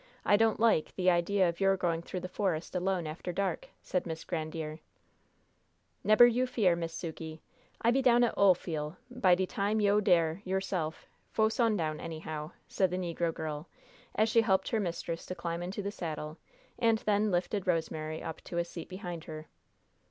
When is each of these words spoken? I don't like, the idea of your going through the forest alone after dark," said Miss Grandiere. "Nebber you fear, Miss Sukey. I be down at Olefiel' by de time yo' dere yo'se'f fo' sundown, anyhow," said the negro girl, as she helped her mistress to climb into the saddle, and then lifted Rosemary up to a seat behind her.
I 0.25 0.35
don't 0.35 0.59
like, 0.59 0.95
the 0.95 1.11
idea 1.11 1.47
of 1.47 1.59
your 1.59 1.77
going 1.77 2.01
through 2.01 2.21
the 2.21 2.27
forest 2.27 2.73
alone 2.73 3.05
after 3.05 3.31
dark," 3.31 3.69
said 3.83 4.07
Miss 4.07 4.23
Grandiere. 4.25 4.79
"Nebber 6.03 6.25
you 6.25 6.47
fear, 6.47 6.75
Miss 6.75 6.91
Sukey. 6.91 7.41
I 7.83 7.91
be 7.91 8.01
down 8.01 8.23
at 8.23 8.35
Olefiel' 8.35 8.97
by 9.11 9.35
de 9.35 9.45
time 9.45 9.79
yo' 9.79 9.99
dere 10.01 10.41
yo'se'f 10.43 11.05
fo' 11.29 11.49
sundown, 11.49 11.99
anyhow," 11.99 12.49
said 12.67 12.89
the 12.89 12.97
negro 12.97 13.31
girl, 13.31 13.69
as 14.15 14.27
she 14.27 14.41
helped 14.41 14.69
her 14.69 14.79
mistress 14.79 15.23
to 15.27 15.35
climb 15.35 15.61
into 15.61 15.83
the 15.83 15.91
saddle, 15.91 16.39
and 16.79 16.97
then 17.05 17.29
lifted 17.29 17.67
Rosemary 17.67 18.23
up 18.23 18.41
to 18.45 18.57
a 18.57 18.65
seat 18.65 18.89
behind 18.89 19.25
her. 19.25 19.45